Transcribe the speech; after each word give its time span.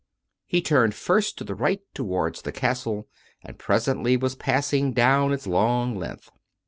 He 0.47 0.63
turned 0.63 0.95
first 0.95 1.37
to 1.37 1.43
the 1.43 1.53
right 1.53 1.79
towards 1.93 2.41
the 2.41 2.51
castle, 2.51 3.07
and 3.43 3.59
pres 3.59 3.85
ently 3.85 4.19
was 4.19 4.33
passing 4.35 4.93
down 4.93 5.31
its 5.31 5.45
long 5.45 5.95
length. 5.95 6.31